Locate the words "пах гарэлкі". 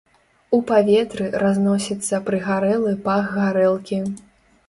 3.05-4.01